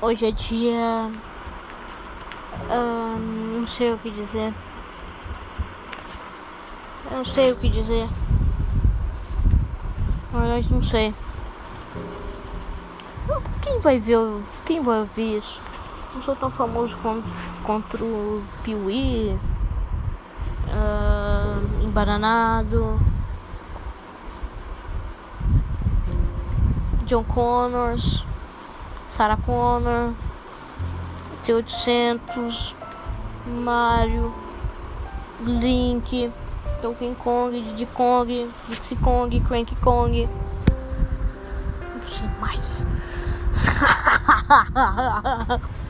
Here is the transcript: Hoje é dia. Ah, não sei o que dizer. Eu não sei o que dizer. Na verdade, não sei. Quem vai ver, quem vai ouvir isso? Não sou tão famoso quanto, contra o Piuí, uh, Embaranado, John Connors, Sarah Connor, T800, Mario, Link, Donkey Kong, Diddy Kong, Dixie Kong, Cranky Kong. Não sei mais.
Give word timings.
Hoje 0.00 0.26
é 0.26 0.30
dia. 0.30 1.10
Ah, 2.68 3.16
não 3.18 3.66
sei 3.66 3.92
o 3.92 3.98
que 3.98 4.10
dizer. 4.10 4.52
Eu 7.10 7.18
não 7.18 7.24
sei 7.24 7.52
o 7.52 7.56
que 7.56 7.68
dizer. 7.68 8.08
Na 10.32 10.40
verdade, 10.40 10.72
não 10.72 10.82
sei. 10.82 11.14
Quem 13.62 13.80
vai 13.80 13.98
ver, 13.98 14.18
quem 14.66 14.82
vai 14.82 15.00
ouvir 15.00 15.38
isso? 15.38 15.60
Não 16.14 16.20
sou 16.20 16.36
tão 16.36 16.50
famoso 16.50 16.96
quanto, 16.98 17.28
contra 17.62 18.04
o 18.04 18.42
Piuí, 18.62 19.38
uh, 20.68 21.84
Embaranado, 21.84 23.00
John 27.06 27.24
Connors, 27.24 28.24
Sarah 29.14 29.36
Connor, 29.36 30.12
T800, 31.44 32.74
Mario, 33.46 34.34
Link, 35.46 36.32
Donkey 36.82 37.14
Kong, 37.22 37.52
Diddy 37.52 37.86
Kong, 37.94 38.26
Dixie 38.68 38.96
Kong, 38.96 39.30
Cranky 39.46 39.76
Kong. 39.76 40.28
Não 41.94 42.02
sei 42.02 42.28
mais. 42.40 42.84